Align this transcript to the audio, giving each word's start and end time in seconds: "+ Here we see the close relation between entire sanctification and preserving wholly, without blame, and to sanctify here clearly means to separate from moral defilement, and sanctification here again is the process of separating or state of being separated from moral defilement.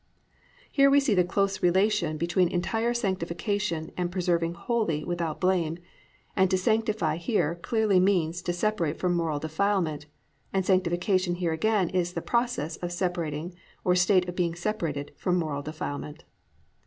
"+ 0.37 0.71
Here 0.71 0.89
we 0.89 0.99
see 0.99 1.13
the 1.13 1.23
close 1.23 1.61
relation 1.61 2.17
between 2.17 2.47
entire 2.49 2.91
sanctification 2.91 3.91
and 3.95 4.11
preserving 4.11 4.55
wholly, 4.55 5.05
without 5.05 5.39
blame, 5.39 5.77
and 6.35 6.49
to 6.49 6.57
sanctify 6.57 7.17
here 7.17 7.53
clearly 7.53 7.99
means 7.99 8.41
to 8.41 8.51
separate 8.51 8.97
from 8.97 9.13
moral 9.15 9.37
defilement, 9.37 10.07
and 10.51 10.65
sanctification 10.65 11.35
here 11.35 11.53
again 11.53 11.89
is 11.91 12.13
the 12.13 12.21
process 12.23 12.77
of 12.77 12.91
separating 12.91 13.53
or 13.83 13.93
state 13.95 14.27
of 14.27 14.35
being 14.35 14.55
separated 14.55 15.11
from 15.17 15.37
moral 15.37 15.61
defilement. 15.61 16.23